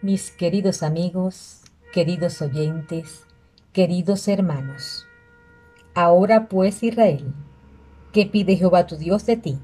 mis 0.00 0.30
queridos 0.30 0.84
amigos, 0.84 1.62
queridos 1.92 2.40
oyentes, 2.40 3.26
queridos 3.72 4.28
hermanos. 4.28 5.06
Ahora 5.92 6.46
pues, 6.46 6.84
Israel, 6.84 7.34
¿qué 8.12 8.26
pide 8.26 8.54
Jehová 8.54 8.86
tu 8.86 8.96
Dios 8.96 9.26
de 9.26 9.36
ti? 9.36 9.58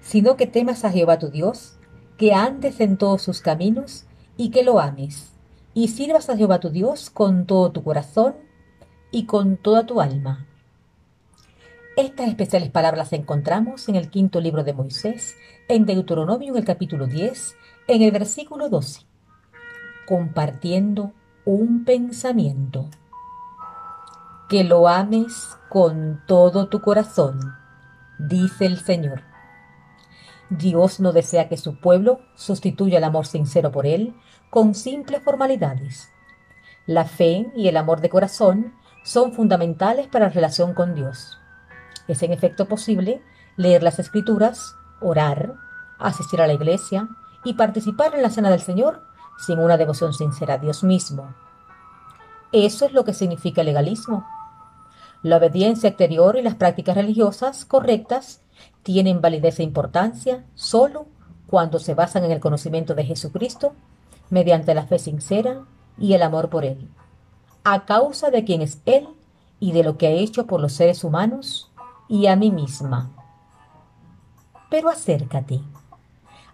Sino 0.00 0.36
que 0.36 0.46
temas 0.46 0.84
a 0.84 0.90
Jehová 0.90 1.18
tu 1.18 1.30
Dios, 1.30 1.78
que 2.16 2.32
andes 2.32 2.78
en 2.78 2.96
todos 2.96 3.22
sus 3.22 3.40
caminos 3.40 4.04
y 4.36 4.50
que 4.50 4.62
lo 4.62 4.78
ames, 4.78 5.32
y 5.74 5.88
sirvas 5.88 6.30
a 6.30 6.36
Jehová 6.36 6.60
tu 6.60 6.70
Dios 6.70 7.10
con 7.10 7.44
todo 7.44 7.72
tu 7.72 7.82
corazón 7.82 8.36
y 9.10 9.26
con 9.26 9.56
toda 9.56 9.84
tu 9.84 10.00
alma. 10.00 10.46
Estas 11.96 12.28
especiales 12.28 12.70
palabras 12.70 13.12
encontramos 13.12 13.88
en 13.88 13.96
el 13.96 14.10
quinto 14.10 14.40
libro 14.40 14.62
de 14.62 14.74
Moisés, 14.74 15.34
en 15.66 15.86
Deuteronomio 15.86 16.52
en 16.52 16.58
el 16.58 16.64
capítulo 16.64 17.08
10, 17.08 17.56
en 17.88 18.02
el 18.02 18.12
versículo 18.12 18.68
12 18.68 19.09
compartiendo 20.10 21.12
un 21.44 21.84
pensamiento. 21.84 22.86
Que 24.48 24.64
lo 24.64 24.88
ames 24.88 25.56
con 25.68 26.20
todo 26.26 26.66
tu 26.66 26.80
corazón, 26.80 27.38
dice 28.18 28.66
el 28.66 28.80
Señor. 28.80 29.22
Dios 30.48 30.98
no 30.98 31.12
desea 31.12 31.48
que 31.48 31.56
su 31.56 31.78
pueblo 31.80 32.18
sustituya 32.34 32.98
el 32.98 33.04
amor 33.04 33.24
sincero 33.24 33.70
por 33.70 33.86
Él 33.86 34.16
con 34.50 34.74
simples 34.74 35.22
formalidades. 35.22 36.08
La 36.86 37.04
fe 37.04 37.46
y 37.54 37.68
el 37.68 37.76
amor 37.76 38.00
de 38.00 38.08
corazón 38.08 38.74
son 39.04 39.32
fundamentales 39.32 40.08
para 40.08 40.26
la 40.26 40.32
relación 40.32 40.74
con 40.74 40.96
Dios. 40.96 41.38
Es 42.08 42.20
en 42.24 42.32
efecto 42.32 42.66
posible 42.66 43.22
leer 43.56 43.84
las 43.84 44.00
escrituras, 44.00 44.74
orar, 45.00 45.54
asistir 46.00 46.40
a 46.40 46.48
la 46.48 46.54
iglesia 46.54 47.08
y 47.44 47.54
participar 47.54 48.16
en 48.16 48.22
la 48.22 48.30
cena 48.30 48.50
del 48.50 48.60
Señor 48.60 49.08
sin 49.46 49.58
una 49.58 49.76
devoción 49.76 50.12
sincera 50.12 50.54
a 50.54 50.58
Dios 50.58 50.84
mismo. 50.84 51.34
Eso 52.52 52.86
es 52.86 52.92
lo 52.92 53.04
que 53.04 53.14
significa 53.14 53.62
el 53.62 53.68
legalismo. 53.68 54.26
La 55.22 55.36
obediencia 55.36 55.88
exterior 55.88 56.36
y 56.36 56.42
las 56.42 56.54
prácticas 56.54 56.96
religiosas 56.96 57.64
correctas 57.64 58.40
tienen 58.82 59.20
validez 59.20 59.60
e 59.60 59.62
importancia 59.62 60.44
solo 60.54 61.06
cuando 61.46 61.78
se 61.78 61.94
basan 61.94 62.24
en 62.24 62.30
el 62.30 62.40
conocimiento 62.40 62.94
de 62.94 63.04
Jesucristo 63.04 63.74
mediante 64.30 64.74
la 64.74 64.86
fe 64.86 64.98
sincera 64.98 65.64
y 65.98 66.14
el 66.14 66.22
amor 66.22 66.48
por 66.48 66.64
Él, 66.64 66.88
a 67.64 67.84
causa 67.84 68.30
de 68.30 68.44
quién 68.44 68.62
es 68.62 68.80
Él 68.86 69.08
y 69.58 69.72
de 69.72 69.82
lo 69.82 69.98
que 69.98 70.06
ha 70.06 70.10
hecho 70.10 70.46
por 70.46 70.60
los 70.60 70.72
seres 70.72 71.04
humanos 71.04 71.70
y 72.08 72.26
a 72.26 72.36
mí 72.36 72.50
misma. 72.50 73.10
Pero 74.70 74.88
acércate, 74.88 75.60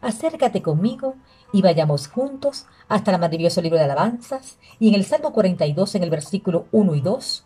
acércate 0.06 0.62
conmigo 0.62 1.16
y 1.52 1.62
vayamos 1.62 2.08
juntos 2.08 2.66
hasta 2.88 3.10
el 3.10 3.18
maravilloso 3.18 3.60
libro 3.60 3.78
de 3.78 3.84
alabanzas 3.84 4.58
y 4.78 4.88
en 4.88 4.94
el 4.94 5.04
Salmo 5.04 5.32
42 5.32 5.94
en 5.96 6.02
el 6.02 6.10
versículo 6.10 6.66
1 6.72 6.94
y 6.94 7.00
2 7.00 7.44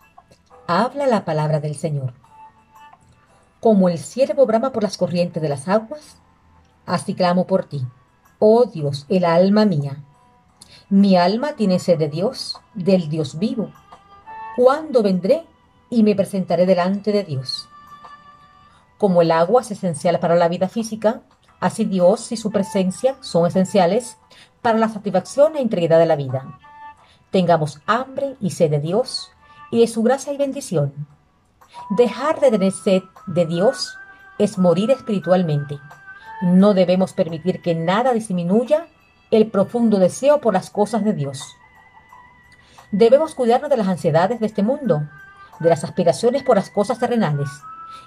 habla 0.67 1.07
la 1.07 1.25
palabra 1.25 1.59
del 1.59 1.75
Señor. 1.75 2.13
Como 3.59 3.89
el 3.89 3.97
ciervo 3.97 4.45
brama 4.45 4.71
por 4.71 4.83
las 4.83 4.97
corrientes 4.97 5.41
de 5.41 5.49
las 5.49 5.67
aguas, 5.67 6.17
así 6.85 7.13
clamo 7.13 7.47
por 7.47 7.65
ti, 7.65 7.85
oh 8.39 8.65
Dios, 8.65 9.05
el 9.09 9.25
alma 9.25 9.65
mía. 9.65 10.03
Mi 10.89 11.15
alma 11.15 11.53
tiene 11.53 11.79
sed 11.79 11.97
de 11.97 12.09
Dios, 12.09 12.59
del 12.73 13.09
Dios 13.09 13.37
vivo. 13.39 13.71
¿Cuándo 14.55 15.03
vendré 15.03 15.45
y 15.89 16.03
me 16.03 16.15
presentaré 16.15 16.65
delante 16.65 17.11
de 17.11 17.23
Dios? 17.23 17.69
Como 18.97 19.21
el 19.21 19.31
agua 19.31 19.61
es 19.61 19.71
esencial 19.71 20.19
para 20.19 20.35
la 20.35 20.47
vida 20.47 20.69
física, 20.69 21.21
Así 21.61 21.85
Dios 21.85 22.31
y 22.31 22.37
su 22.37 22.49
presencia 22.49 23.15
son 23.21 23.45
esenciales 23.45 24.17
para 24.63 24.79
la 24.79 24.89
satisfacción 24.89 25.55
e 25.55 25.61
integridad 25.61 25.99
de 25.99 26.07
la 26.07 26.15
vida. 26.15 26.59
Tengamos 27.29 27.79
hambre 27.85 28.35
y 28.41 28.49
sed 28.49 28.71
de 28.71 28.79
Dios 28.79 29.31
y 29.69 29.79
de 29.79 29.87
su 29.87 30.01
gracia 30.01 30.33
y 30.33 30.37
bendición. 30.37 31.07
Dejar 31.91 32.39
de 32.39 32.49
tener 32.49 32.71
sed 32.71 33.03
de 33.27 33.45
Dios 33.45 33.95
es 34.39 34.57
morir 34.57 34.89
espiritualmente. 34.89 35.79
No 36.41 36.73
debemos 36.73 37.13
permitir 37.13 37.61
que 37.61 37.75
nada 37.75 38.11
disminuya 38.11 38.87
el 39.29 39.49
profundo 39.51 39.99
deseo 39.99 40.41
por 40.41 40.53
las 40.55 40.71
cosas 40.71 41.03
de 41.03 41.13
Dios. 41.13 41.55
Debemos 42.91 43.35
cuidarnos 43.35 43.69
de 43.69 43.77
las 43.77 43.87
ansiedades 43.87 44.39
de 44.39 44.47
este 44.47 44.63
mundo, 44.63 45.07
de 45.59 45.69
las 45.69 45.83
aspiraciones 45.83 46.41
por 46.41 46.55
las 46.55 46.71
cosas 46.71 46.97
terrenales 46.97 47.49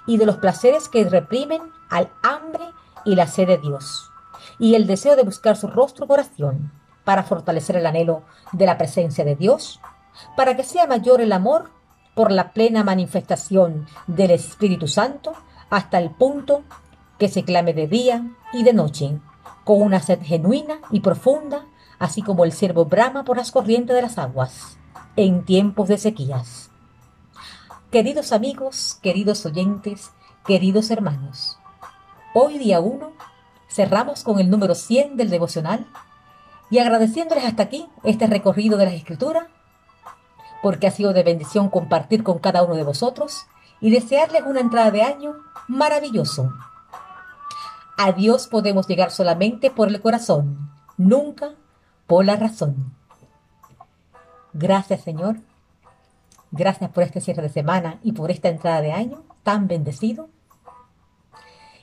y 0.05 0.17
de 0.17 0.25
los 0.25 0.37
placeres 0.37 0.89
que 0.89 1.05
reprimen 1.05 1.61
al 1.89 2.11
hambre 2.21 2.65
y 3.05 3.15
la 3.15 3.27
sed 3.27 3.47
de 3.47 3.57
Dios, 3.57 4.11
y 4.59 4.75
el 4.75 4.87
deseo 4.87 5.15
de 5.15 5.23
buscar 5.23 5.55
su 5.55 5.67
rostro 5.67 6.05
oración 6.09 6.71
para 7.03 7.23
fortalecer 7.23 7.77
el 7.77 7.85
anhelo 7.85 8.23
de 8.51 8.65
la 8.65 8.77
presencia 8.77 9.23
de 9.23 9.35
Dios, 9.35 9.79
para 10.35 10.55
que 10.55 10.63
sea 10.63 10.87
mayor 10.87 11.21
el 11.21 11.31
amor 11.31 11.69
por 12.15 12.31
la 12.31 12.51
plena 12.51 12.83
manifestación 12.83 13.85
del 14.07 14.31
Espíritu 14.31 14.87
Santo 14.87 15.33
hasta 15.69 15.99
el 15.99 16.09
punto 16.11 16.63
que 17.19 17.29
se 17.29 17.43
clame 17.43 17.73
de 17.73 17.87
día 17.87 18.25
y 18.53 18.63
de 18.63 18.73
noche, 18.73 19.19
con 19.63 19.81
una 19.81 20.01
sed 20.01 20.19
genuina 20.21 20.79
y 20.91 21.01
profunda, 21.01 21.65
así 21.99 22.21
como 22.21 22.45
el 22.45 22.51
siervo 22.51 22.85
brama 22.85 23.23
por 23.23 23.37
las 23.37 23.51
corrientes 23.51 23.95
de 23.95 24.01
las 24.01 24.17
aguas, 24.17 24.77
en 25.15 25.43
tiempos 25.45 25.87
de 25.87 25.97
sequías. 25.97 26.71
Queridos 27.91 28.31
amigos, 28.31 28.99
queridos 29.01 29.45
oyentes, 29.45 30.11
queridos 30.45 30.91
hermanos, 30.91 31.57
Hoy 32.37 32.57
día 32.57 32.81
1 32.81 33.13
cerramos 33.69 34.25
con 34.25 34.41
el 34.41 34.49
número 34.49 34.75
100 34.75 35.15
del 35.15 35.29
devocional 35.29 35.87
y 36.69 36.79
agradeciéndoles 36.79 37.45
hasta 37.45 37.63
aquí 37.63 37.87
este 38.03 38.27
recorrido 38.27 38.77
de 38.77 38.83
las 38.83 38.93
escrituras, 38.93 39.45
porque 40.61 40.85
ha 40.85 40.91
sido 40.91 41.13
de 41.13 41.23
bendición 41.23 41.69
compartir 41.69 42.23
con 42.23 42.39
cada 42.39 42.63
uno 42.63 42.75
de 42.75 42.83
vosotros 42.83 43.45
y 43.79 43.89
desearles 43.89 44.43
una 44.45 44.59
entrada 44.59 44.91
de 44.91 45.01
año 45.01 45.37
maravilloso. 45.69 46.51
A 47.97 48.11
Dios 48.11 48.47
podemos 48.47 48.85
llegar 48.85 49.11
solamente 49.11 49.71
por 49.71 49.87
el 49.87 50.01
corazón, 50.01 50.71
nunca 50.97 51.53
por 52.05 52.25
la 52.25 52.35
razón. 52.35 52.93
Gracias 54.51 55.05
Señor. 55.05 55.37
Gracias 56.51 56.89
por 56.89 57.03
este 57.03 57.21
cierre 57.21 57.43
de 57.43 57.49
semana 57.49 57.97
y 58.03 58.11
por 58.11 58.29
esta 58.29 58.49
entrada 58.49 58.81
de 58.81 58.91
año 58.91 59.23
tan 59.43 59.69
bendecido 59.69 60.27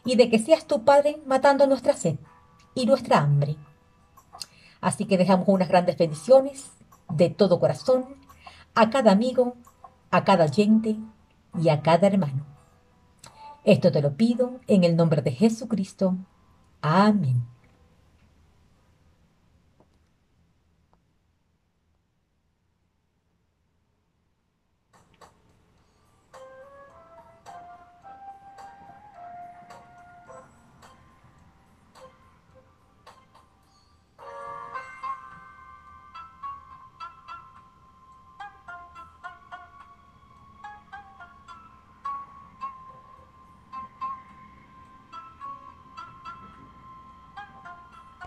y 0.04 0.16
de 0.16 0.30
que 0.30 0.38
seas 0.38 0.66
tu 0.66 0.84
Padre 0.84 1.20
matando 1.26 1.66
nuestra 1.66 1.94
sed 1.94 2.16
y 2.74 2.86
nuestra 2.86 3.20
hambre. 3.20 3.56
Así 4.80 5.04
que 5.06 5.18
dejamos 5.18 5.48
unas 5.48 5.68
grandes 5.68 5.96
bendiciones 5.96 6.72
de 7.08 7.30
todo 7.30 7.60
corazón 7.60 8.04
a 8.74 8.90
cada 8.90 9.12
amigo, 9.12 9.56
a 10.10 10.24
cada 10.24 10.44
oyente 10.44 10.96
y 11.60 11.68
a 11.68 11.82
cada 11.82 12.06
hermano. 12.06 12.46
Esto 13.64 13.92
te 13.92 14.02
lo 14.02 14.16
pido 14.16 14.60
en 14.66 14.82
el 14.84 14.96
nombre 14.96 15.22
de 15.22 15.30
Jesucristo. 15.30 16.16
Amén. 16.80 17.46